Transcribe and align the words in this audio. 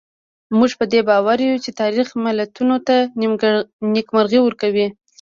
موږ 0.57 0.71
په 0.79 0.85
دې 0.91 1.01
باور 1.09 1.37
یو 1.47 1.57
چې 1.63 1.77
تاریخ 1.81 2.07
ملتونو 2.25 2.75
ته 2.87 2.95
نېکمرغي 3.93 4.39
ورکوي. 4.43 4.87